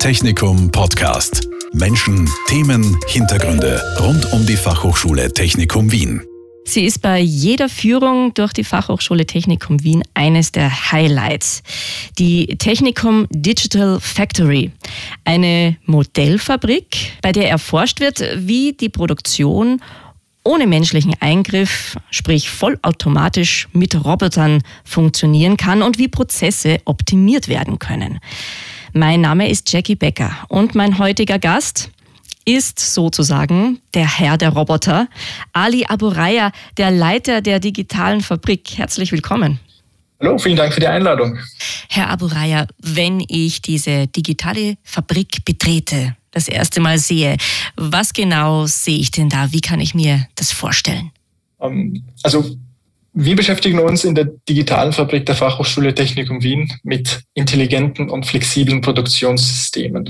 Technikum 0.00 0.70
Podcast. 0.72 1.46
Menschen, 1.74 2.26
Themen, 2.48 2.96
Hintergründe 3.06 3.82
rund 4.00 4.32
um 4.32 4.46
die 4.46 4.56
Fachhochschule 4.56 5.30
Technikum 5.30 5.92
Wien. 5.92 6.22
Sie 6.64 6.86
ist 6.86 7.02
bei 7.02 7.20
jeder 7.20 7.68
Führung 7.68 8.32
durch 8.32 8.54
die 8.54 8.64
Fachhochschule 8.64 9.26
Technikum 9.26 9.84
Wien 9.84 10.02
eines 10.14 10.52
der 10.52 10.90
Highlights. 10.90 11.62
Die 12.18 12.46
Technikum 12.56 13.26
Digital 13.28 14.00
Factory, 14.00 14.70
eine 15.26 15.76
Modellfabrik, 15.84 17.18
bei 17.20 17.32
der 17.32 17.50
erforscht 17.50 18.00
wird, 18.00 18.24
wie 18.38 18.72
die 18.72 18.88
Produktion 18.88 19.82
ohne 20.44 20.66
menschlichen 20.66 21.14
Eingriff, 21.20 21.98
sprich 22.10 22.48
vollautomatisch 22.48 23.68
mit 23.74 24.02
Robotern 24.02 24.62
funktionieren 24.82 25.58
kann 25.58 25.82
und 25.82 25.98
wie 25.98 26.08
Prozesse 26.08 26.78
optimiert 26.86 27.48
werden 27.48 27.78
können. 27.78 28.18
Mein 28.92 29.20
Name 29.20 29.48
ist 29.48 29.72
Jackie 29.72 29.94
Becker 29.94 30.32
und 30.48 30.74
mein 30.74 30.98
heutiger 30.98 31.38
Gast 31.38 31.90
ist 32.44 32.80
sozusagen 32.80 33.80
der 33.94 34.18
Herr 34.18 34.36
der 34.36 34.50
Roboter, 34.50 35.06
Ali 35.52 35.84
Aburaya, 35.86 36.50
der 36.76 36.90
Leiter 36.90 37.40
der 37.40 37.60
digitalen 37.60 38.20
Fabrik. 38.20 38.78
Herzlich 38.78 39.12
willkommen. 39.12 39.60
Hallo, 40.18 40.38
vielen 40.38 40.56
Dank 40.56 40.74
für 40.74 40.80
die 40.80 40.88
Einladung. 40.88 41.38
Herr 41.88 42.10
Aburaya, 42.10 42.66
wenn 42.78 43.24
ich 43.28 43.62
diese 43.62 44.08
digitale 44.08 44.74
Fabrik 44.82 45.44
betrete, 45.44 46.16
das 46.32 46.48
erste 46.48 46.80
Mal 46.80 46.98
sehe, 46.98 47.36
was 47.76 48.12
genau 48.12 48.66
sehe 48.66 48.98
ich 48.98 49.12
denn 49.12 49.28
da? 49.28 49.52
Wie 49.52 49.60
kann 49.60 49.78
ich 49.78 49.94
mir 49.94 50.26
das 50.34 50.50
vorstellen? 50.50 51.12
Ähm, 51.60 52.02
also 52.24 52.56
wir 53.12 53.36
beschäftigen 53.36 53.78
uns 53.80 54.04
in 54.04 54.14
der 54.14 54.26
digitalen 54.48 54.92
Fabrik 54.92 55.26
der 55.26 55.34
Fachhochschule 55.34 55.94
Technikum 55.94 56.42
Wien 56.42 56.72
mit 56.82 57.22
intelligenten 57.34 58.08
und 58.08 58.26
flexiblen 58.26 58.80
Produktionssystemen. 58.80 60.08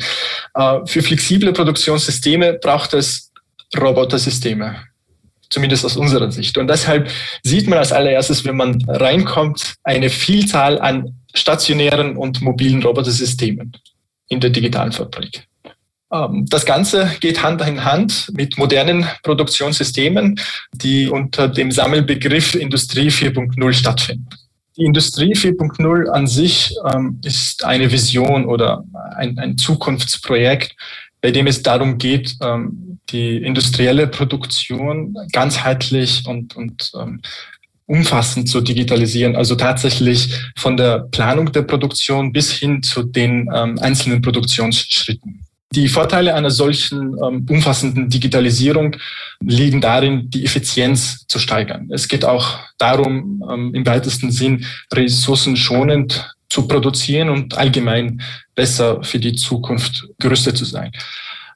Äh, 0.54 0.80
für 0.86 1.02
flexible 1.02 1.52
Produktionssysteme 1.52 2.54
braucht 2.54 2.94
es 2.94 3.32
Robotersysteme, 3.78 4.76
zumindest 5.48 5.84
aus 5.84 5.96
unserer 5.96 6.30
Sicht. 6.30 6.58
Und 6.58 6.68
deshalb 6.68 7.10
sieht 7.42 7.68
man 7.68 7.78
als 7.78 7.92
allererstes, 7.92 8.44
wenn 8.44 8.56
man 8.56 8.82
reinkommt, 8.86 9.74
eine 9.84 10.10
Vielzahl 10.10 10.80
an 10.80 11.16
stationären 11.34 12.16
und 12.16 12.42
mobilen 12.42 12.82
Robotersystemen 12.82 13.76
in 14.28 14.40
der 14.40 14.50
digitalen 14.50 14.92
Fabrik. 14.92 15.46
Ähm, 16.12 16.46
das 16.48 16.66
Ganze 16.66 17.10
geht 17.20 17.42
Hand 17.42 17.60
in 17.62 17.84
Hand 17.84 18.30
mit 18.34 18.58
modernen 18.58 19.06
Produktionssystemen, 19.22 20.40
die 20.72 21.08
unter 21.08 21.48
dem 21.48 21.70
Sammelbegriff 21.70 22.54
Industrie 22.54 23.08
4.0 23.08 23.72
stattfinden. 23.72 24.28
Die 24.76 24.84
Industrie 24.84 25.34
4.0 25.34 26.08
an 26.08 26.26
sich 26.26 26.74
ähm, 26.92 27.20
ist 27.24 27.64
eine 27.64 27.90
Vision 27.90 28.46
oder 28.46 28.84
ein, 29.16 29.58
Zukunftsprojekt, 29.58 30.74
bei 31.20 31.32
dem 31.32 31.46
es 31.46 31.62
darum 31.62 31.98
geht, 31.98 32.36
ähm, 32.40 32.98
die 33.10 33.36
industrielle 33.36 34.06
Produktion 34.06 35.16
ganzheitlich 35.32 36.24
und, 36.26 36.56
und 36.56 36.92
umfassend 37.86 38.48
zu 38.48 38.60
digitalisieren, 38.60 39.34
also 39.34 39.56
tatsächlich 39.56 40.32
von 40.56 40.76
der 40.76 41.00
Planung 41.10 41.50
der 41.50 41.62
Produktion 41.62 42.32
bis 42.32 42.52
hin 42.52 42.84
zu 42.84 43.02
den 43.02 43.50
einzelnen 43.50 44.22
Produktionsschritten. 44.22 45.40
Die 45.72 45.88
Vorteile 45.88 46.34
einer 46.34 46.50
solchen 46.50 47.16
ähm, 47.22 47.46
umfassenden 47.48 48.08
Digitalisierung 48.08 48.96
liegen 49.40 49.80
darin, 49.80 50.28
die 50.28 50.44
Effizienz 50.44 51.26
zu 51.28 51.38
steigern. 51.38 51.88
Es 51.92 52.08
geht 52.08 52.24
auch 52.24 52.58
darum, 52.76 53.44
ähm, 53.48 53.72
im 53.72 53.86
weitesten 53.86 54.32
Sinn 54.32 54.64
ressourcenschonend 54.92 56.34
zu 56.48 56.66
produzieren 56.66 57.28
und 57.28 57.56
allgemein 57.56 58.20
besser 58.56 59.04
für 59.04 59.20
die 59.20 59.34
Zukunft 59.34 60.08
gerüstet 60.18 60.56
zu 60.56 60.64
sein. 60.64 60.90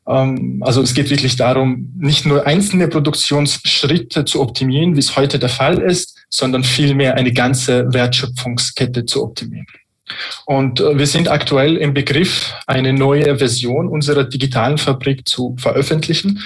Ähm, 0.07 0.63
also 0.65 0.81
es 0.81 0.95
geht 0.95 1.11
wirklich 1.11 1.35
darum, 1.35 1.93
nicht 1.99 2.25
nur 2.25 2.47
einzelne 2.47 2.87
Produktionsschritte 2.87 4.25
zu 4.25 4.41
optimieren, 4.41 4.95
wie 4.95 5.01
es 5.01 5.17
heute 5.17 5.41
der 5.41 5.49
Fall 5.49 5.79
ist, 5.79 6.25
sondern 6.31 6.63
vielmehr 6.63 7.17
eine 7.17 7.33
ganze 7.33 7.93
Wertschöpfungskette 7.93 9.07
zu 9.07 9.25
optimieren. 9.25 9.67
Und 10.47 10.81
äh, 10.81 10.99
wir 10.99 11.07
sind 11.07 11.29
aktuell 11.29 11.77
im 11.77 11.95
Begriff, 11.95 12.55
eine 12.67 12.93
neue 12.93 13.39
Version 13.39 13.89
unserer 13.89 14.25
digitalen 14.25 14.79
Fabrik 14.79 15.27
zu 15.27 15.57
veröffentlichen, 15.59 16.41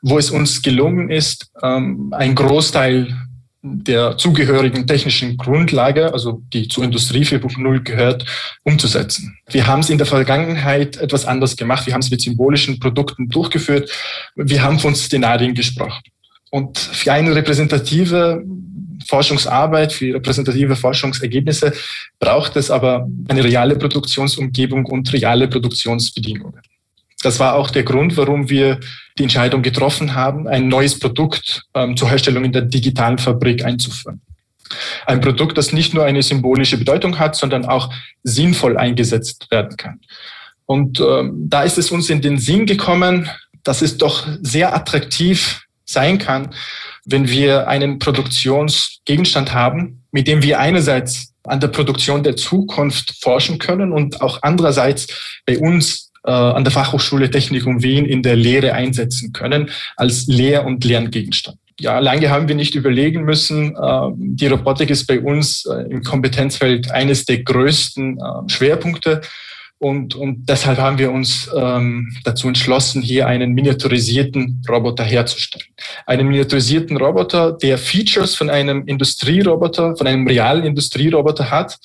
wo 0.00 0.18
es 0.18 0.30
uns 0.30 0.62
gelungen 0.62 1.10
ist, 1.10 1.50
ähm, 1.62 2.12
ein 2.16 2.34
Großteil 2.34 3.14
der 3.62 4.16
zugehörigen 4.16 4.86
technischen 4.88 5.36
Grundlage, 5.36 6.12
also 6.12 6.42
die 6.52 6.66
zur 6.66 6.82
Industrie 6.82 7.22
4.0 7.22 7.80
gehört, 7.84 8.24
umzusetzen. 8.64 9.38
Wir 9.50 9.68
haben 9.68 9.80
es 9.80 9.90
in 9.90 9.98
der 9.98 10.06
Vergangenheit 10.06 10.96
etwas 10.96 11.26
anders 11.26 11.56
gemacht. 11.56 11.86
Wir 11.86 11.94
haben 11.94 12.00
es 12.00 12.10
mit 12.10 12.20
symbolischen 12.20 12.80
Produkten 12.80 13.28
durchgeführt. 13.28 13.88
Wir 14.34 14.62
haben 14.64 14.80
von 14.80 14.96
Szenarien 14.96 15.54
gesprochen. 15.54 16.02
Und 16.50 16.76
für 16.76 17.12
eine 17.12 17.34
repräsentative 17.34 18.42
Forschungsarbeit, 19.06 19.92
für 19.92 20.14
repräsentative 20.14 20.76
Forschungsergebnisse 20.76 21.72
braucht 22.18 22.56
es 22.56 22.70
aber 22.70 23.08
eine 23.28 23.44
reale 23.44 23.76
Produktionsumgebung 23.76 24.86
und 24.86 25.12
reale 25.12 25.48
Produktionsbedingungen. 25.48 26.60
Das 27.22 27.38
war 27.38 27.54
auch 27.54 27.70
der 27.70 27.84
Grund, 27.84 28.16
warum 28.16 28.50
wir 28.50 28.80
die 29.18 29.22
Entscheidung 29.22 29.62
getroffen 29.62 30.14
haben, 30.14 30.48
ein 30.48 30.68
neues 30.68 30.98
Produkt 30.98 31.62
ähm, 31.74 31.96
zur 31.96 32.10
Herstellung 32.10 32.44
in 32.44 32.52
der 32.52 32.62
digitalen 32.62 33.18
Fabrik 33.18 33.64
einzuführen. 33.64 34.20
Ein 35.06 35.20
Produkt, 35.20 35.58
das 35.58 35.72
nicht 35.72 35.94
nur 35.94 36.04
eine 36.04 36.22
symbolische 36.22 36.78
Bedeutung 36.78 37.18
hat, 37.18 37.36
sondern 37.36 37.66
auch 37.66 37.92
sinnvoll 38.22 38.76
eingesetzt 38.76 39.48
werden 39.50 39.76
kann. 39.76 40.00
Und 40.66 41.00
ähm, 41.00 41.48
da 41.48 41.62
ist 41.62 41.78
es 41.78 41.90
uns 41.90 42.08
in 42.10 42.22
den 42.22 42.38
Sinn 42.38 42.66
gekommen, 42.66 43.28
dass 43.62 43.82
es 43.82 43.98
doch 43.98 44.26
sehr 44.40 44.74
attraktiv 44.74 45.62
sein 45.92 46.18
kann, 46.18 46.54
wenn 47.04 47.28
wir 47.28 47.68
einen 47.68 47.98
Produktionsgegenstand 47.98 49.52
haben, 49.52 50.04
mit 50.12 50.28
dem 50.28 50.42
wir 50.42 50.60
einerseits 50.60 51.32
an 51.44 51.60
der 51.60 51.68
Produktion 51.68 52.22
der 52.22 52.36
Zukunft 52.36 53.16
forschen 53.20 53.58
können 53.58 53.92
und 53.92 54.20
auch 54.20 54.38
andererseits 54.42 55.40
bei 55.44 55.58
uns 55.58 56.12
äh, 56.24 56.30
an 56.30 56.64
der 56.64 56.72
Fachhochschule 56.72 57.30
Technikum 57.30 57.82
Wien 57.82 58.04
in 58.04 58.22
der 58.22 58.36
Lehre 58.36 58.74
einsetzen 58.74 59.32
können 59.32 59.70
als 59.96 60.26
Lehr- 60.26 60.64
und 60.64 60.84
Lerngegenstand. 60.84 61.58
Ja, 61.80 61.98
lange 61.98 62.30
haben 62.30 62.46
wir 62.46 62.54
nicht 62.54 62.76
überlegen 62.76 63.24
müssen. 63.24 63.74
Äh, 63.74 64.10
die 64.14 64.46
Robotik 64.46 64.90
ist 64.90 65.06
bei 65.06 65.18
uns 65.20 65.66
äh, 65.66 65.90
im 65.90 66.02
Kompetenzfeld 66.02 66.90
eines 66.92 67.24
der 67.24 67.42
größten 67.42 68.18
äh, 68.18 68.22
Schwerpunkte. 68.48 69.22
Und, 69.82 70.14
und 70.14 70.48
deshalb 70.48 70.78
haben 70.78 70.96
wir 70.98 71.10
uns 71.10 71.50
ähm, 71.56 72.14
dazu 72.22 72.46
entschlossen, 72.46 73.02
hier 73.02 73.26
einen 73.26 73.52
miniaturisierten 73.52 74.62
Roboter 74.68 75.02
herzustellen. 75.02 75.66
Einen 76.06 76.28
miniaturisierten 76.28 76.96
Roboter, 76.96 77.50
der 77.50 77.78
Features 77.78 78.36
von 78.36 78.48
einem 78.48 78.86
Industrieroboter, 78.86 79.96
von 79.96 80.06
einem 80.06 80.24
realen 80.24 80.64
Industrieroboter 80.64 81.50
hat, 81.50 81.80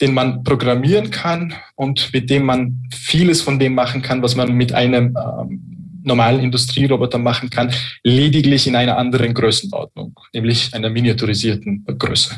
den 0.00 0.14
man 0.14 0.44
programmieren 0.44 1.10
kann 1.10 1.52
und 1.74 2.12
mit 2.12 2.30
dem 2.30 2.44
man 2.44 2.80
vieles 2.92 3.42
von 3.42 3.58
dem 3.58 3.74
machen 3.74 4.02
kann, 4.02 4.22
was 4.22 4.36
man 4.36 4.52
mit 4.52 4.72
einem 4.72 5.16
ähm, 5.16 6.00
normalen 6.04 6.38
Industrieroboter 6.38 7.18
machen 7.18 7.50
kann, 7.50 7.72
lediglich 8.04 8.68
in 8.68 8.76
einer 8.76 8.98
anderen 8.98 9.34
Größenordnung, 9.34 10.14
nämlich 10.32 10.72
einer 10.74 10.90
miniaturisierten 10.90 11.84
Größe. 11.98 12.36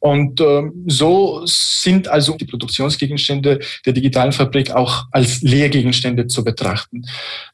Und 0.00 0.40
ähm, 0.40 0.84
so 0.86 1.42
sind 1.44 2.08
also 2.08 2.36
die 2.36 2.44
Produktionsgegenstände 2.44 3.58
der 3.84 3.92
digitalen 3.92 4.32
Fabrik 4.32 4.70
auch 4.70 5.06
als 5.10 5.42
Lehrgegenstände 5.42 6.26
zu 6.28 6.44
betrachten, 6.44 7.04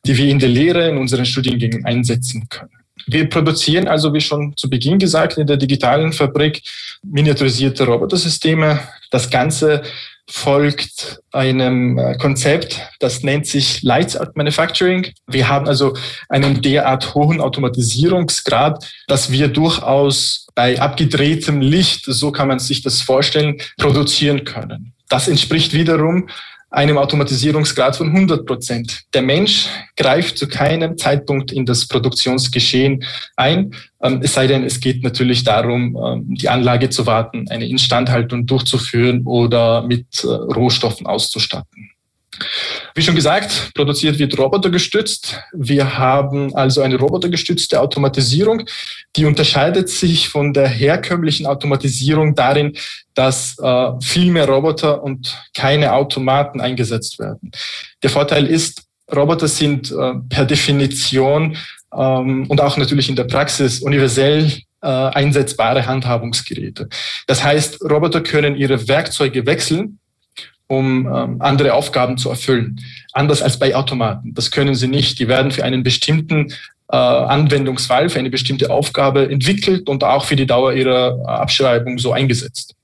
die 0.05 0.17
wir 0.17 0.29
in 0.29 0.39
der 0.39 0.51
Lehre 0.51 0.89
in 0.89 0.99
unseren 0.99 1.25
Studiengängen 1.25 1.85
einsetzen 1.85 2.47
können. 2.49 2.71
Wir 3.07 3.29
produzieren 3.29 3.89
also, 3.89 4.15
wie 4.15 4.21
schon 4.21 4.57
zu 4.57 4.69
Beginn 4.71 4.99
gesagt, 4.99 5.37
in 5.37 5.47
der 5.47 5.57
digitalen 5.57 6.13
Fabrik 6.13 6.63
miniaturisierte 7.03 7.85
Robotersysteme. 7.85 8.81
Das 9.11 9.31
Ganze 9.31 9.83
folgt 10.29 11.21
einem 11.33 11.99
äh, 11.99 12.17
Konzept, 12.17 12.81
das 13.01 13.23
nennt 13.23 13.47
sich 13.47 13.83
Lights 13.83 14.17
Out 14.17 14.37
Manufacturing. 14.37 15.13
Wir 15.27 15.49
haben 15.49 15.67
also 15.67 15.95
einen 16.29 16.63
derart 16.63 17.15
hohen 17.15 17.41
Automatisierungsgrad, 17.41 18.91
dass 19.07 19.31
wir 19.31 19.49
durchaus 19.49 20.47
bei 20.55 20.81
abgedrehtem 20.81 21.61
Licht, 21.61 22.05
so 22.07 22.33
kann 22.33 22.49
man 22.49 22.59
sich 22.59 22.83
das 22.83 23.01
vorstellen, 23.01 23.59
produzieren 23.77 24.45
können. 24.45 24.95
Das 25.09 25.29
entspricht 25.29 25.75
wiederum 25.75 26.29
einem 26.75 26.99
Automatisierungsgrad 26.99 27.97
von 27.97 28.09
100 28.09 28.47
Prozent. 28.47 29.05
Der 29.15 29.23
Mensch 29.23 29.69
greift 29.97 30.37
zu 30.37 30.49
keinem 30.49 30.99
Zeitpunkt 30.99 31.53
in 31.53 31.65
das 31.65 31.87
Produktionsgeschehen 31.87 33.05
ein, 33.37 33.75
ähm, 34.03 34.21
es 34.23 34.35
sei 34.35 34.47
denn, 34.47 34.65
es 34.65 34.81
geht 34.81 35.03
natürlich 35.03 35.45
darum, 35.45 35.97
ähm, 35.97 36.35
die 36.35 36.49
Anlage 36.49 36.91
zu 36.91 37.07
warten, 37.07 37.47
eine 37.49 37.69
Instandhaltung 37.69 38.47
durchzuführen 38.47 39.23
oder 39.25 39.83
mit 39.83 40.07
äh, 40.25 40.27
Rohstoffen 40.27 41.07
auszustatten. 41.07 41.91
Wie 42.97 43.03
schon 43.03 43.17
gesagt, 43.17 43.73
produziert 43.75 44.21
wird 44.21 44.39
robotergestützt. 44.39 45.41
Wir 45.53 45.99
haben 45.99 46.55
also 46.55 46.81
eine 46.81 46.95
robotergestützte 46.95 47.81
Automatisierung, 47.81 48.63
die 49.17 49.25
unterscheidet 49.25 49.89
sich 49.89 50.29
von 50.29 50.53
der 50.53 50.69
herkömmlichen 50.69 51.47
Automatisierung 51.47 52.37
darin, 52.37 52.77
dass 53.15 53.59
äh, 53.59 53.91
viel 54.01 54.31
mehr 54.31 54.49
Roboter 54.49 55.03
und 55.03 55.37
keine 55.55 55.93
Automaten 55.93 56.61
eingesetzt 56.61 57.19
werden. 57.19 57.51
Der 58.05 58.11
Vorteil 58.11 58.47
ist, 58.47 58.85
Roboter 59.13 59.49
sind 59.49 59.91
äh, 59.91 60.15
per 60.29 60.45
Definition 60.45 61.57
ähm, 61.93 62.47
und 62.47 62.61
auch 62.61 62.77
natürlich 62.77 63.09
in 63.09 63.17
der 63.17 63.25
Praxis 63.25 63.81
universell 63.81 64.53
äh, 64.83 64.87
einsetzbare 64.87 65.85
Handhabungsgeräte. 65.85 66.89
Das 67.27 67.43
heißt, 67.43 67.83
Roboter 67.83 68.21
können 68.21 68.55
ihre 68.55 68.87
Werkzeuge 68.87 69.47
wechseln, 69.47 69.99
um 70.67 71.07
ähm, 71.07 71.37
andere 71.41 71.75
Aufgaben 71.75 72.19
zu 72.19 72.31
erfüllen. 72.31 72.81
Anders 73.13 73.43
als 73.43 73.59
bei 73.59 73.75
Automaten. 73.75 74.35
Das 74.35 74.51
können 74.51 74.75
sie 74.75 74.89
nicht. 74.89 75.19
Die 75.19 75.29
werden 75.29 75.51
für 75.51 75.65
einen 75.65 75.83
bestimmten 75.83 76.53
äh, 76.91 76.97
Anwendungsfall, 76.97 78.09
für 78.09 78.19
eine 78.19 78.31
bestimmte 78.31 78.71
Aufgabe 78.71 79.31
entwickelt 79.31 79.89
und 79.89 80.05
auch 80.05 80.25
für 80.25 80.37
die 80.37 80.47
Dauer 80.47 80.73
ihrer 80.73 81.27
Abschreibung 81.27 81.99
so 81.99 82.13
eingesetzt. 82.13 82.75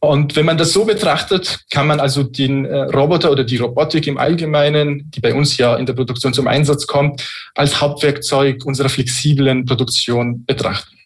Und 0.00 0.36
wenn 0.36 0.46
man 0.46 0.58
das 0.58 0.72
so 0.72 0.84
betrachtet, 0.84 1.64
kann 1.70 1.88
man 1.88 1.98
also 1.98 2.22
den 2.22 2.64
äh, 2.64 2.82
Roboter 2.82 3.32
oder 3.32 3.42
die 3.42 3.56
Robotik 3.56 4.06
im 4.06 4.16
Allgemeinen, 4.16 5.10
die 5.10 5.20
bei 5.20 5.34
uns 5.34 5.56
ja 5.56 5.74
in 5.74 5.86
der 5.86 5.94
Produktion 5.94 6.32
zum 6.32 6.46
Einsatz 6.46 6.86
kommt, 6.86 7.28
als 7.56 7.80
Hauptwerkzeug 7.80 8.64
unserer 8.64 8.90
flexiblen 8.90 9.64
Produktion 9.64 10.44
betrachten. 10.44 10.96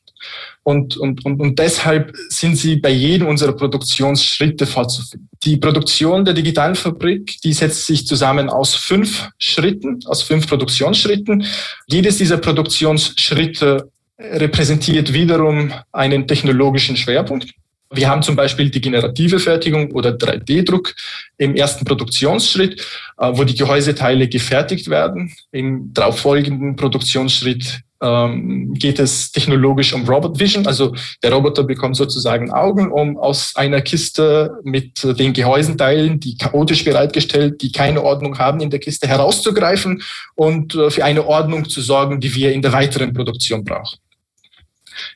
Und, 0.64 0.96
und, 0.96 1.24
und, 1.24 1.40
und 1.40 1.58
deshalb 1.58 2.12
sind 2.28 2.56
sie 2.56 2.76
bei 2.76 2.90
jedem 2.90 3.26
unserer 3.26 3.52
Produktionsschritte 3.52 4.66
vorzufinden. 4.66 5.28
Die 5.42 5.56
Produktion 5.56 6.24
der 6.24 6.34
digitalen 6.34 6.76
Fabrik, 6.76 7.40
die 7.42 7.52
setzt 7.52 7.86
sich 7.86 8.06
zusammen 8.06 8.48
aus 8.48 8.74
fünf 8.74 9.28
Schritten, 9.38 9.98
aus 10.06 10.22
fünf 10.22 10.46
Produktionsschritten. 10.46 11.44
Jedes 11.88 12.18
dieser 12.18 12.38
Produktionsschritte 12.38 13.90
repräsentiert 14.18 15.12
wiederum 15.12 15.72
einen 15.90 16.28
technologischen 16.28 16.96
Schwerpunkt. 16.96 17.52
Wir 17.90 18.08
haben 18.08 18.22
zum 18.22 18.36
Beispiel 18.36 18.70
die 18.70 18.80
generative 18.80 19.38
Fertigung 19.38 19.90
oder 19.92 20.10
3D-Druck 20.10 20.94
im 21.36 21.56
ersten 21.56 21.84
Produktionsschritt, 21.84 22.80
äh, 23.18 23.30
wo 23.32 23.44
die 23.44 23.54
Gehäuseteile 23.54 24.28
gefertigt 24.28 24.88
werden. 24.88 25.34
Im 25.50 25.92
darauffolgenden 25.92 26.76
Produktionsschritt 26.76 27.80
ähm, 28.02 28.74
geht 28.74 28.98
es 28.98 29.32
technologisch 29.32 29.92
um 29.92 30.06
Robot 30.08 30.38
Vision. 30.38 30.66
Also 30.66 30.94
der 31.22 31.32
Roboter 31.32 31.62
bekommt 31.62 31.96
sozusagen 31.96 32.50
Augen, 32.50 32.90
um 32.90 33.16
aus 33.16 33.54
einer 33.54 33.80
Kiste 33.80 34.58
mit 34.64 35.02
den 35.18 35.32
Gehäusenteilen, 35.32 36.20
die 36.20 36.36
chaotisch 36.36 36.84
bereitgestellt, 36.84 37.62
die 37.62 37.72
keine 37.72 38.02
Ordnung 38.02 38.38
haben, 38.38 38.60
in 38.60 38.70
der 38.70 38.80
Kiste 38.80 39.06
herauszugreifen 39.06 40.02
und 40.34 40.74
äh, 40.74 40.90
für 40.90 41.04
eine 41.04 41.26
Ordnung 41.26 41.68
zu 41.68 41.80
sorgen, 41.80 42.20
die 42.20 42.34
wir 42.34 42.52
in 42.52 42.62
der 42.62 42.72
weiteren 42.72 43.12
Produktion 43.12 43.64
brauchen. 43.64 43.98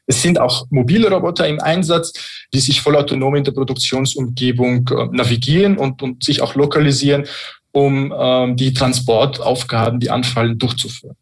Es 0.07 0.23
sind 0.23 0.39
auch 0.39 0.67
mobile 0.71 1.11
Roboter 1.11 1.47
im 1.47 1.61
Einsatz, 1.61 2.13
die 2.55 2.61
sich 2.61 2.81
vollautonom 2.81 3.35
in 3.37 3.45
der 3.45 3.53
Produktionsumgebung 3.53 4.89
äh, 4.89 5.09
navigieren 5.11 5.77
und, 5.77 6.03
und 6.03 6.25
sich 6.25 6.41
auch 6.41 6.55
lokalisieren, 6.55 7.27
um 7.73 8.15
ähm, 8.17 8.57
die 8.57 8.73
Transportaufgaben, 8.73 10.01
die 10.01 10.11
anfallen, 10.11 10.59
durchzuführen. 10.59 11.17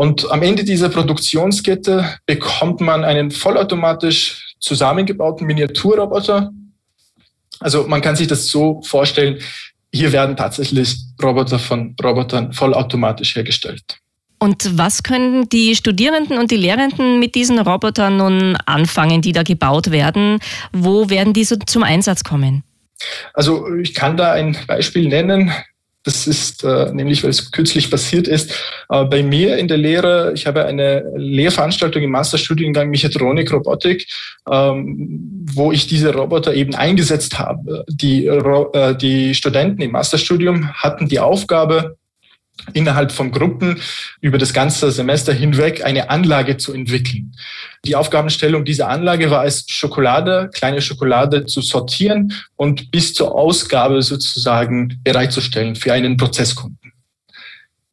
Und 0.00 0.30
am 0.30 0.42
Ende 0.42 0.62
dieser 0.62 0.90
Produktionskette 0.90 2.18
bekommt 2.24 2.80
man 2.80 3.02
einen 3.02 3.32
vollautomatisch 3.32 4.54
zusammengebauten 4.60 5.44
Miniaturroboter. 5.44 6.52
Also 7.58 7.84
man 7.88 8.00
kann 8.00 8.14
sich 8.14 8.28
das 8.28 8.46
so 8.46 8.80
vorstellen, 8.82 9.40
hier 9.92 10.12
werden 10.12 10.36
tatsächlich 10.36 10.96
Roboter 11.20 11.58
von 11.58 11.96
Robotern 12.00 12.52
vollautomatisch 12.52 13.34
hergestellt. 13.34 13.82
Und 14.38 14.78
was 14.78 15.02
können 15.02 15.48
die 15.48 15.74
Studierenden 15.74 16.38
und 16.38 16.52
die 16.52 16.56
Lehrenden 16.56 17.18
mit 17.18 17.34
diesen 17.34 17.58
Robotern 17.58 18.18
nun 18.18 18.54
anfangen, 18.66 19.20
die 19.20 19.32
da 19.32 19.42
gebaut 19.42 19.90
werden? 19.90 20.38
Wo 20.72 21.10
werden 21.10 21.32
diese 21.32 21.58
zum 21.58 21.82
Einsatz 21.82 22.22
kommen? 22.22 22.62
Also 23.34 23.74
ich 23.74 23.94
kann 23.94 24.16
da 24.16 24.30
ein 24.30 24.56
Beispiel 24.68 25.08
nennen. 25.08 25.50
Das 26.04 26.26
ist 26.26 26.64
äh, 26.64 26.92
nämlich, 26.92 27.22
weil 27.22 27.30
es 27.30 27.50
kürzlich 27.50 27.90
passiert 27.90 28.28
ist, 28.28 28.52
äh, 28.88 29.04
bei 29.04 29.22
mir 29.22 29.58
in 29.58 29.68
der 29.68 29.76
Lehre, 29.76 30.32
ich 30.34 30.46
habe 30.46 30.64
eine 30.64 31.04
Lehrveranstaltung 31.16 32.02
im 32.02 32.10
Masterstudiengang 32.10 32.88
Mechatronik, 32.88 33.52
Robotik, 33.52 34.06
ähm, 34.50 35.44
wo 35.52 35.72
ich 35.72 35.86
diese 35.86 36.14
Roboter 36.14 36.54
eben 36.54 36.74
eingesetzt 36.74 37.38
habe. 37.38 37.84
Die, 37.88 38.26
äh, 38.26 38.96
die 38.96 39.34
Studenten 39.34 39.82
im 39.82 39.90
Masterstudium 39.90 40.72
hatten 40.72 41.08
die 41.08 41.20
Aufgabe, 41.20 41.96
innerhalb 42.72 43.12
von 43.12 43.30
Gruppen 43.30 43.80
über 44.20 44.38
das 44.38 44.52
ganze 44.52 44.90
Semester 44.90 45.32
hinweg 45.32 45.84
eine 45.84 46.10
Anlage 46.10 46.56
zu 46.56 46.72
entwickeln. 46.72 47.34
Die 47.84 47.96
Aufgabenstellung 47.96 48.64
dieser 48.64 48.88
Anlage 48.88 49.30
war 49.30 49.44
es, 49.44 49.64
Schokolade, 49.68 50.50
kleine 50.52 50.82
Schokolade 50.82 51.46
zu 51.46 51.60
sortieren 51.60 52.32
und 52.56 52.90
bis 52.90 53.14
zur 53.14 53.34
Ausgabe 53.34 54.02
sozusagen 54.02 55.00
bereitzustellen 55.04 55.76
für 55.76 55.92
einen 55.92 56.16
Prozesskunden. 56.16 56.87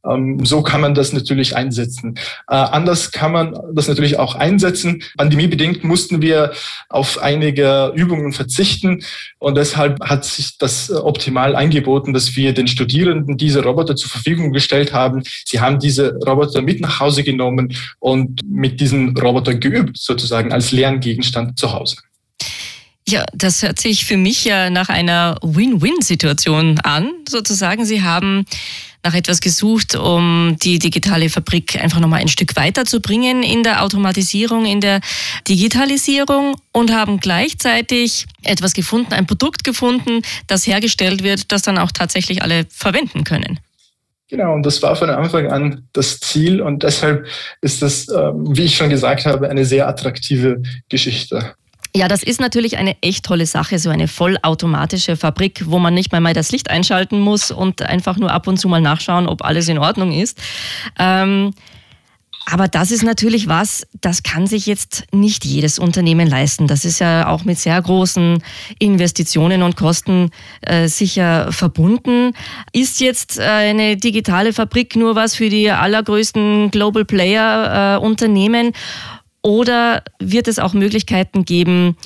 Ähm, 0.09 0.45
so 0.45 0.61
kann 0.61 0.81
man 0.81 0.93
das 0.93 1.13
natürlich 1.13 1.55
einsetzen. 1.55 2.15
Äh, 2.47 2.55
anders 2.55 3.11
kann 3.11 3.31
man 3.31 3.57
das 3.73 3.87
natürlich 3.87 4.17
auch 4.19 4.35
einsetzen. 4.35 5.03
Pandemiebedingt 5.17 5.83
mussten 5.83 6.21
wir 6.21 6.53
auf 6.89 7.21
einige 7.21 7.91
Übungen 7.95 8.33
verzichten 8.33 9.03
und 9.39 9.57
deshalb 9.57 9.99
hat 10.01 10.25
sich 10.25 10.57
das 10.57 10.91
optimal 10.91 11.55
angeboten, 11.55 12.13
dass 12.13 12.35
wir 12.35 12.53
den 12.53 12.67
Studierenden 12.67 13.37
diese 13.37 13.63
Roboter 13.63 13.95
zur 13.95 14.09
Verfügung 14.09 14.51
gestellt 14.51 14.93
haben. 14.93 15.23
Sie 15.45 15.59
haben 15.59 15.79
diese 15.79 16.15
Roboter 16.25 16.61
mit 16.61 16.81
nach 16.81 16.99
Hause 16.99 17.23
genommen 17.23 17.75
und 17.99 18.41
mit 18.45 18.79
diesen 18.79 19.17
Robotern 19.17 19.59
geübt, 19.59 19.97
sozusagen 19.97 20.51
als 20.51 20.71
Lerngegenstand 20.71 21.59
zu 21.59 21.73
Hause. 21.73 21.97
Ja, 23.07 23.23
das 23.33 23.61
hört 23.61 23.79
sich 23.79 24.05
für 24.05 24.17
mich 24.17 24.45
ja 24.45 24.71
nach 24.71 24.89
einer 24.89 25.37
Win-Win-Situation 25.43 26.79
an, 26.79 27.11
sozusagen. 27.29 27.85
Sie 27.85 28.01
haben 28.01 28.47
nach 29.03 29.13
etwas 29.13 29.41
gesucht, 29.41 29.95
um 29.95 30.57
die 30.63 30.79
digitale 30.79 31.29
Fabrik 31.29 31.79
einfach 31.79 31.99
nochmal 31.99 32.21
ein 32.21 32.27
Stück 32.27 32.55
weiterzubringen 32.55 33.43
in 33.43 33.61
der 33.61 33.83
Automatisierung, 33.83 34.65
in 34.65 34.81
der 34.81 35.01
Digitalisierung 35.47 36.55
und 36.71 36.91
haben 36.91 37.19
gleichzeitig 37.19 38.25
etwas 38.41 38.73
gefunden, 38.73 39.13
ein 39.13 39.27
Produkt 39.27 39.63
gefunden, 39.63 40.23
das 40.47 40.65
hergestellt 40.65 41.21
wird, 41.21 41.51
das 41.51 41.61
dann 41.61 41.77
auch 41.77 41.91
tatsächlich 41.91 42.41
alle 42.41 42.65
verwenden 42.69 43.23
können. 43.23 43.59
Genau, 44.27 44.55
und 44.55 44.65
das 44.65 44.81
war 44.81 44.95
von 44.95 45.11
Anfang 45.11 45.51
an 45.51 45.87
das 45.93 46.19
Ziel 46.19 46.59
und 46.59 46.81
deshalb 46.81 47.27
ist 47.61 47.83
das, 47.83 48.09
ähm, 48.09 48.57
wie 48.57 48.63
ich 48.63 48.75
schon 48.75 48.89
gesagt 48.89 49.27
habe, 49.27 49.47
eine 49.47 49.65
sehr 49.65 49.87
attraktive 49.87 50.63
Geschichte. 50.89 51.53
Ja, 51.95 52.09
das 52.09 52.24
ist 52.24 52.42
natürlich 52.42 52.77
eine 52.77 52.97
echt 53.01 53.24
tolle 53.24 53.45
Sache, 53.45 53.80
so 53.80 53.89
eine 53.89 54.09
vollautomatische 54.09 55.15
Fabrik, 55.15 55.63
wo 55.68 55.80
man 55.80 55.94
nicht 55.94 56.12
mal 56.12 56.19
mal 56.19 56.33
das 56.33 56.51
Licht 56.51 56.69
einschalten 56.69 57.21
muss 57.21 57.51
und 57.51 57.83
einfach 57.83 58.18
nur 58.18 58.33
ab 58.33 58.47
und 58.47 58.57
zu 58.57 58.67
mal 58.67 58.81
nachschauen, 58.81 59.27
ob 59.27 59.46
alles 59.46 59.69
in 59.69 59.77
Ordnung 59.77 60.12
ist. 60.12 60.38
Ähm, 61.00 61.53
aber 62.48 62.67
das 62.67 62.91
ist 62.91 63.01
natürlich 63.01 63.48
was, 63.48 63.88
das 64.01 64.24
kann 64.24 64.46
sich 64.46 64.65
jetzt 64.65 65.05
nicht 65.13 65.46
jedes 65.46 65.79
Unternehmen 65.79 66.27
leisten. 66.27 66.67
Das 66.67 66.84
ist 66.84 67.00
ja 67.00 67.27
auch 67.27 67.46
mit 67.46 67.58
sehr 67.58 67.81
großen 67.81 68.43
Investitionen 68.77 69.63
und 69.63 69.77
Kosten 69.77 70.31
äh, 70.62 70.89
sicher 70.89 71.51
verbunden. 71.53 72.34
Ist 72.74 73.00
jetzt 73.00 73.39
eine 73.39 73.96
digitale 73.96 74.51
Fabrik 74.51 74.98
nur 74.98 75.15
was 75.15 75.36
für 75.36 75.50
die 75.50 75.72
allergrößten 75.72 76.72
Global 76.72 77.05
Player 77.05 77.96
äh, 77.96 78.05
Unternehmen? 78.05 78.74
Oder 79.45 80.01
wird 80.17 80.47
es 80.47 80.57
auch 80.57 80.73
Möglichkeiten 80.73 81.45
geben, 81.45 81.97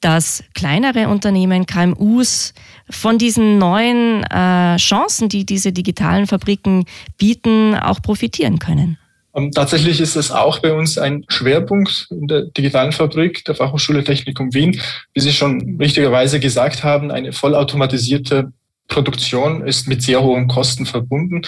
dass 0.00 0.42
kleinere 0.54 1.06
Unternehmen, 1.06 1.64
KMUs 1.64 2.54
von 2.90 3.18
diesen 3.18 3.56
neuen 3.58 4.24
äh, 4.24 4.76
Chancen, 4.78 5.28
die 5.28 5.46
diese 5.46 5.70
digitalen 5.72 6.26
Fabriken 6.26 6.86
bieten, 7.16 7.76
auch 7.76 8.02
profitieren 8.02 8.58
können? 8.58 8.98
Ähm, 9.32 9.52
tatsächlich 9.52 10.00
ist 10.00 10.16
es 10.16 10.32
auch 10.32 10.58
bei 10.58 10.72
uns 10.72 10.98
ein 10.98 11.24
Schwerpunkt 11.28 12.08
in 12.10 12.26
der 12.26 12.46
digitalen 12.46 12.90
Fabrik 12.90 13.44
der 13.44 13.54
Fachhochschule 13.54 14.02
Technikum 14.02 14.52
Wien. 14.52 14.80
Wie 15.14 15.20
Sie 15.20 15.32
schon 15.32 15.76
richtigerweise 15.80 16.40
gesagt 16.40 16.82
haben, 16.82 17.12
eine 17.12 17.32
vollautomatisierte 17.32 18.52
Produktion 18.88 19.64
ist 19.64 19.86
mit 19.86 20.02
sehr 20.02 20.20
hohen 20.22 20.48
Kosten 20.48 20.84
verbunden. 20.84 21.42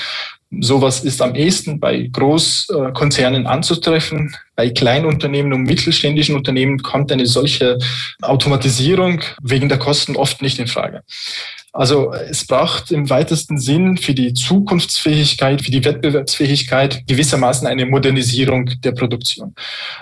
Sowas 0.58 1.04
ist 1.04 1.22
am 1.22 1.36
ehesten 1.36 1.78
bei 1.78 2.08
Großkonzernen 2.12 3.46
anzutreffen. 3.46 4.34
Bei 4.56 4.70
Kleinunternehmen 4.70 5.52
und 5.52 5.62
mittelständischen 5.62 6.34
Unternehmen 6.34 6.82
kommt 6.82 7.12
eine 7.12 7.26
solche 7.26 7.78
Automatisierung 8.20 9.22
wegen 9.42 9.68
der 9.68 9.78
Kosten 9.78 10.16
oft 10.16 10.42
nicht 10.42 10.58
in 10.58 10.66
Frage. 10.66 11.02
Also 11.72 12.12
es 12.12 12.44
braucht 12.44 12.90
im 12.90 13.08
weitesten 13.10 13.58
Sinn 13.58 13.96
für 13.96 14.12
die 14.12 14.34
Zukunftsfähigkeit, 14.34 15.62
für 15.62 15.70
die 15.70 15.84
Wettbewerbsfähigkeit 15.84 17.06
gewissermaßen 17.06 17.68
eine 17.68 17.86
Modernisierung 17.86 18.70
der 18.82 18.90
Produktion. 18.90 19.54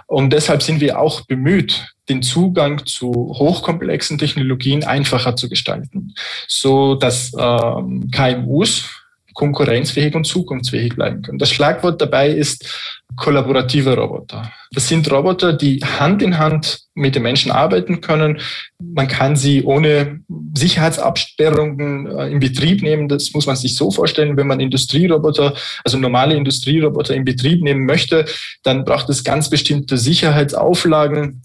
Und 0.07 0.33
deshalb 0.33 0.63
sind 0.63 0.81
wir 0.81 0.99
auch 0.99 1.27
bemüht, 1.27 1.95
den 2.09 2.23
Zugang 2.23 2.87
zu 2.87 3.11
hochkomplexen 3.13 4.17
Technologien 4.17 4.83
einfacher 4.83 5.37
zu 5.37 5.51
gestalten, 5.51 6.15
so 6.47 6.95
dass 6.95 7.33
ähm, 7.39 8.11
KMUs 8.11 8.98
konkurrenzfähig 9.39 10.17
und 10.17 10.25
zukunftsfähig 10.25 10.97
bleiben 10.97 11.23
können. 11.23 11.39
Das 11.39 11.53
Schlagwort 11.53 12.03
dabei 12.03 12.29
ist 12.29 12.69
kollaborative 13.15 13.97
Roboter. 13.97 14.51
Das 14.73 14.89
sind 14.89 15.09
Roboter, 15.13 15.53
die 15.53 15.79
Hand 15.79 16.23
in 16.23 16.39
Hand 16.39 16.81
mit 16.95 17.15
den 17.15 17.23
Menschen 17.23 17.53
arbeiten 17.53 18.01
können. 18.01 18.41
Man 18.81 19.07
kann 19.07 19.37
sie 19.37 19.63
ohne 19.63 20.21
Sicherheitsabsperrungen 20.57 22.07
äh, 22.07 22.31
in 22.31 22.41
Betrieb 22.41 22.83
nehmen. 22.83 23.09
Das 23.09 23.33
muss 23.33 23.47
man 23.47 23.55
sich 23.55 23.77
so 23.77 23.93
vorstellen, 23.93 24.37
wenn 24.37 24.49
man 24.49 24.59
Industrieroboter, 24.59 25.55
also 25.85 25.99
normale 25.99 26.35
Industrieroboter 26.35 27.15
in 27.15 27.25
Betrieb 27.25 27.63
nehmen 27.63 27.87
möchte, 27.87 28.25
dann 28.65 28.85
braucht 28.85 29.09
es 29.09 29.23
ganz 29.23 29.49
bestimmte 29.49 29.99
Sicherheitsauflagen, 29.99 31.43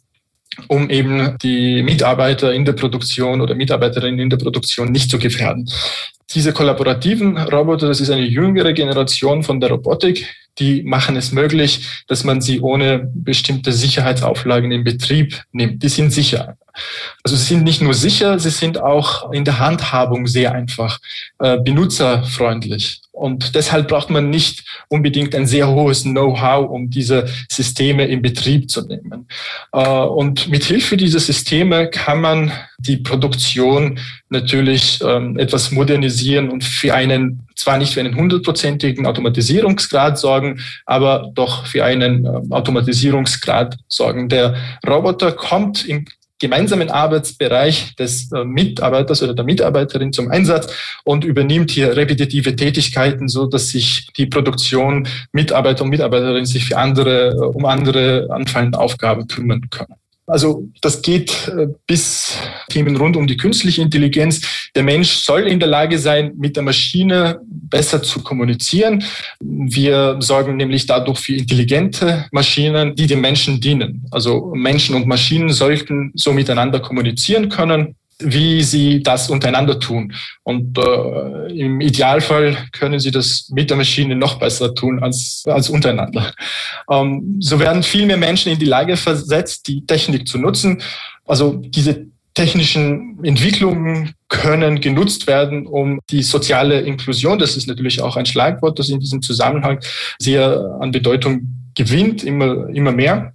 um 0.68 0.90
eben 0.90 1.38
die 1.44 1.84
Mitarbeiter 1.84 2.54
in 2.54 2.66
der 2.66 2.74
Produktion 2.74 3.40
oder 3.40 3.54
Mitarbeiterinnen 3.54 4.20
in 4.20 4.30
der 4.32 4.38
Produktion 4.38 4.92
nicht 4.92 5.12
zu 5.12 5.20
gefährden. 5.20 5.70
Diese 6.32 6.54
kollaborativen 6.54 7.38
Roboter, 7.38 7.88
das 7.88 8.02
ist 8.02 8.10
eine 8.10 8.26
jüngere 8.26 8.74
Generation 8.74 9.44
von 9.44 9.60
der 9.60 9.70
Robotik, 9.70 10.28
die 10.60 10.84
machen 10.84 11.16
es 11.16 11.32
möglich, 11.32 12.04
dass 12.08 12.24
man 12.24 12.42
sie 12.42 12.60
ohne 12.62 13.12
bestimmte 13.14 13.72
Sicherheitsauflagen 13.72 14.72
in 14.72 14.84
Betrieb 14.84 15.44
nimmt. 15.52 15.82
Die 15.82 15.90
sind 15.90 16.12
sicher. 16.12 16.58
Also 17.24 17.36
sie 17.36 17.46
sind 17.46 17.64
nicht 17.64 17.82
nur 17.82 17.94
sicher, 17.94 18.40
sie 18.40 18.50
sind 18.50 18.80
auch 18.80 19.32
in 19.32 19.46
der 19.46 19.60
Handhabung 19.60 20.28
sehr 20.28 20.54
einfach, 20.54 21.00
äh, 21.40 21.58
benutzerfreundlich. 21.60 23.03
Und 23.14 23.54
deshalb 23.54 23.90
braucht 23.90 24.10
man 24.10 24.32
nicht 24.32 24.66
unbedingt 24.90 25.36
ein 25.36 25.46
sehr 25.46 25.68
hohes 25.68 26.02
Know-how, 26.02 26.68
um 26.68 26.90
diese 26.90 27.30
Systeme 27.48 28.08
in 28.08 28.24
Betrieb 28.24 28.72
zu 28.72 28.86
nehmen. 28.88 29.28
Äh, 29.72 29.88
und 29.88 30.50
mit 30.50 30.64
Hilfe 30.64 30.98
dieser 30.98 31.20
Systeme 31.20 31.92
kann 31.92 32.22
man 32.22 32.52
die 32.80 32.98
Produktion 32.98 34.00
natürlich 34.30 35.00
ähm, 35.06 35.38
etwas 35.38 35.70
modernisieren 35.70 36.50
und 36.50 36.64
für 36.64 36.96
einen, 36.96 37.48
zwar 37.56 37.78
nicht 37.78 37.94
für 37.94 38.00
einen 38.00 38.16
hundertprozentigen 38.16 39.06
Automatisierungsgrad 39.06 40.18
sorgen, 40.18 40.60
aber 40.88 41.32
doch 41.36 41.68
für 41.68 41.86
einen 41.86 42.26
ähm, 42.26 42.52
Automatisierungsgrad 42.52 43.78
sorgen. 43.88 44.28
Der 44.28 44.56
Roboter 44.88 45.32
kommt 45.34 45.86
im 45.86 46.06
gemeinsamen 46.44 46.90
Arbeitsbereich 46.92 47.96
des 47.96 48.30
äh, 48.34 48.44
Mitarbeiters 48.44 49.24
oder 49.24 49.34
der 49.34 49.46
Mitarbeiterin 49.46 50.12
zum 50.12 50.30
Einsatz 50.30 50.74
und 51.06 51.24
übernimmt 51.24 51.72
hier 51.72 51.96
repetitive 51.96 52.54
Tätigkeiten, 52.58 53.30
so 53.30 53.46
dass 53.46 53.70
sich 53.70 54.10
die 54.18 54.26
Produktion 54.26 55.08
Mitarbeiter 55.32 55.86
und 55.86 55.90
Mitarbeiterinnen 55.90 56.46
sich 56.46 56.66
für 56.66 56.78
andere, 56.78 57.30
äh, 57.30 57.36
um 57.38 57.64
andere 57.64 58.28
anfallende 58.30 58.78
Aufgaben 58.78 59.26
kümmern 59.28 59.70
können. 59.70 59.96
Also 60.26 60.70
das 60.82 61.02
geht 61.02 61.50
äh, 61.50 61.68
bis 61.86 62.38
Themen 62.70 62.96
rund 62.96 63.18
um 63.18 63.28
die 63.28 63.36
künstliche 63.36 63.82
Intelligenz. 63.82 64.70
Der 64.74 64.84
Mensch 64.84 65.10
soll 65.10 65.48
in 65.48 65.60
der 65.60 65.68
Lage 65.68 66.00
sein, 66.00 66.34
mit 66.38 66.56
der 66.56 66.64
Maschine 66.64 67.42
besser 67.46 68.02
zu 68.02 68.22
kommunizieren. 68.22 69.04
Wir 69.42 70.18
sorgen 70.20 70.56
nämlich 70.56 70.86
dadurch 70.86 71.20
für 71.20 71.36
intelligente 71.36 72.26
Maschinen, 72.32 72.96
die 72.96 73.08
dem 73.08 73.22
Menschen 73.22 73.60
dienen. 73.60 74.06
Also 74.12 74.54
Menschen 74.56 74.96
und 74.96 75.08
Maschinen 75.08 75.50
sollten 75.50 76.12
so 76.16 76.32
miteinander 76.32 76.80
kommunizieren 76.80 77.50
können 77.50 77.96
wie 78.20 78.64
sie 78.64 79.02
das 79.02 79.30
untereinander 79.30 79.80
tun. 79.80 80.14
Und 80.44 80.78
äh, 80.78 81.52
im 81.58 81.82
Idealfall 81.82 82.58
können 82.72 83.00
sie 83.00 83.12
das 83.12 83.50
mit 83.54 83.70
der 83.70 83.78
Maschine 83.78 84.16
noch 84.16 84.40
besser 84.40 84.74
tun 84.74 85.02
als, 85.02 85.44
als 85.48 85.70
untereinander. 85.70 86.34
Ähm, 86.90 87.38
so 87.40 87.60
werden 87.60 87.84
viel 87.84 88.06
mehr 88.06 88.18
Menschen 88.18 88.52
in 88.52 88.60
die 88.60 88.66
Lage 88.66 88.98
versetzt, 88.98 89.68
die 89.68 89.86
Technik 89.86 90.28
zu 90.28 90.38
nutzen. 90.38 90.82
Also 91.26 91.54
diese 91.54 92.08
technischen 92.34 93.24
Entwicklungen 93.24 94.14
können 94.28 94.82
genutzt 94.82 95.28
werden, 95.28 95.68
um 95.68 96.00
die 96.10 96.24
soziale 96.24 96.82
Inklusion, 96.82 97.38
das 97.38 97.56
ist 97.56 97.68
natürlich 97.68 98.02
auch 98.02 98.18
ein 98.18 98.26
Schlagwort, 98.26 98.80
das 98.80 98.90
in 98.90 99.00
diesem 99.00 99.22
Zusammenhang 99.22 99.80
sehr 100.18 100.78
an 100.80 100.92
Bedeutung 100.92 101.48
gewinnt, 101.76 102.24
immer, 102.24 102.68
immer 102.70 102.92
mehr 102.92 103.34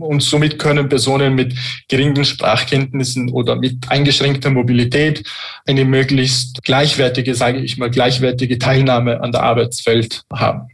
und 0.00 0.22
somit 0.22 0.58
können 0.58 0.88
Personen 0.88 1.34
mit 1.34 1.54
geringen 1.88 2.24
Sprachkenntnissen 2.24 3.30
oder 3.30 3.56
mit 3.56 3.88
eingeschränkter 3.88 4.50
Mobilität 4.50 5.22
eine 5.66 5.84
möglichst 5.84 6.62
gleichwertige, 6.62 7.34
sage 7.34 7.60
ich 7.60 7.78
mal, 7.78 7.90
gleichwertige 7.90 8.58
Teilnahme 8.58 9.20
an 9.20 9.32
der 9.32 9.42
Arbeitswelt 9.42 10.22
haben. 10.32 10.68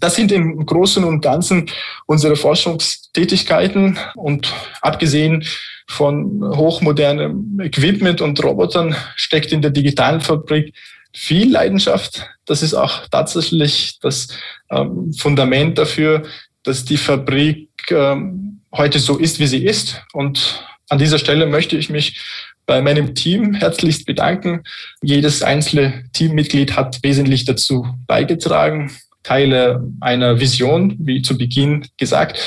Das 0.00 0.14
sind 0.14 0.32
im 0.32 0.64
Großen 0.64 1.04
und 1.04 1.20
Ganzen 1.20 1.68
unsere 2.06 2.36
Forschungstätigkeiten 2.36 3.98
und 4.14 4.52
abgesehen 4.80 5.44
von 5.88 6.42
hochmodernem 6.56 7.60
Equipment 7.60 8.20
und 8.20 8.42
Robotern 8.42 8.94
steckt 9.16 9.52
in 9.52 9.60
der 9.60 9.70
digitalen 9.70 10.20
Fabrik 10.20 10.74
viel 11.12 11.52
Leidenschaft. 11.52 12.26
Das 12.46 12.62
ist 12.62 12.74
auch 12.74 13.06
tatsächlich 13.08 13.98
das 14.00 14.28
ähm, 14.70 15.12
Fundament 15.12 15.76
dafür, 15.78 16.22
dass 16.62 16.84
die 16.84 16.96
Fabrik 16.96 17.68
heute 17.90 18.98
so 18.98 19.18
ist, 19.18 19.38
wie 19.38 19.46
sie 19.46 19.64
ist. 19.64 20.02
Und 20.12 20.64
an 20.88 20.98
dieser 20.98 21.18
Stelle 21.18 21.46
möchte 21.46 21.76
ich 21.76 21.90
mich 21.90 22.20
bei 22.66 22.80
meinem 22.80 23.14
Team 23.14 23.54
herzlichst 23.54 24.06
bedanken. 24.06 24.62
Jedes 25.02 25.42
einzelne 25.42 26.04
Teammitglied 26.12 26.76
hat 26.76 27.02
wesentlich 27.02 27.44
dazu 27.44 27.86
beigetragen, 28.06 28.90
Teile 29.22 29.86
einer 30.00 30.40
Vision, 30.40 30.96
wie 30.98 31.22
zu 31.22 31.38
Beginn 31.38 31.86
gesagt, 31.96 32.38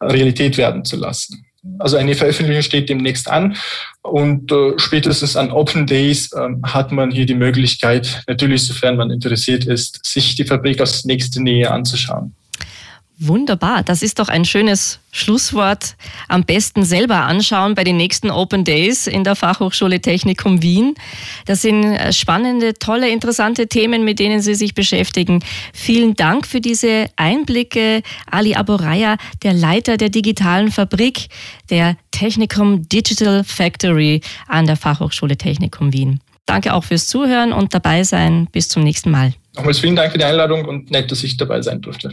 Realität 0.00 0.58
werden 0.58 0.84
zu 0.84 0.96
lassen. 0.96 1.46
Also 1.78 1.96
eine 1.96 2.14
Veröffentlichung 2.14 2.62
steht 2.62 2.90
demnächst 2.90 3.28
an 3.28 3.56
und 4.02 4.52
äh, 4.52 4.72
spätestens 4.76 5.34
an 5.34 5.50
Open 5.50 5.86
Days 5.86 6.30
äh, 6.32 6.48
hat 6.62 6.92
man 6.92 7.10
hier 7.10 7.24
die 7.24 7.34
Möglichkeit, 7.34 8.22
natürlich 8.26 8.66
sofern 8.66 8.96
man 8.96 9.10
interessiert 9.10 9.64
ist, 9.64 10.04
sich 10.04 10.34
die 10.34 10.44
Fabrik 10.44 10.82
aus 10.82 11.06
nächster 11.06 11.40
Nähe 11.40 11.70
anzuschauen. 11.70 12.34
Wunderbar, 13.16 13.84
das 13.84 14.02
ist 14.02 14.18
doch 14.18 14.28
ein 14.28 14.44
schönes 14.44 14.98
Schlusswort. 15.12 15.94
Am 16.26 16.42
besten 16.42 16.82
selber 16.82 17.22
anschauen 17.22 17.76
bei 17.76 17.84
den 17.84 17.96
nächsten 17.96 18.28
Open 18.28 18.64
Days 18.64 19.06
in 19.06 19.22
der 19.22 19.36
Fachhochschule 19.36 20.00
Technikum 20.00 20.62
Wien. 20.62 20.96
Das 21.46 21.62
sind 21.62 21.84
äh, 21.84 22.12
spannende, 22.12 22.74
tolle, 22.74 23.08
interessante 23.08 23.68
Themen, 23.68 24.04
mit 24.04 24.18
denen 24.18 24.40
Sie 24.40 24.56
sich 24.56 24.74
beschäftigen. 24.74 25.44
Vielen 25.72 26.14
Dank 26.16 26.44
für 26.44 26.60
diese 26.60 27.06
Einblicke. 27.14 28.02
Ali 28.28 28.56
Aboraya, 28.56 29.16
der 29.44 29.52
Leiter 29.52 29.96
der 29.96 30.08
digitalen 30.08 30.72
Fabrik 30.72 31.28
der 31.70 31.96
Technikum 32.10 32.88
Digital 32.88 33.44
Factory 33.44 34.22
an 34.48 34.66
der 34.66 34.76
Fachhochschule 34.76 35.36
Technikum 35.36 35.92
Wien. 35.92 36.20
Danke 36.46 36.74
auch 36.74 36.82
fürs 36.82 37.06
Zuhören 37.06 37.52
und 37.52 37.74
dabei 37.74 38.02
sein. 38.02 38.48
Bis 38.50 38.68
zum 38.68 38.82
nächsten 38.82 39.12
Mal. 39.12 39.34
Nochmals 39.54 39.78
vielen 39.78 39.94
Dank 39.94 40.10
für 40.10 40.18
die 40.18 40.24
Einladung 40.24 40.64
und 40.64 40.90
nett, 40.90 41.12
dass 41.12 41.22
ich 41.22 41.36
dabei 41.36 41.62
sein 41.62 41.80
durfte. 41.80 42.12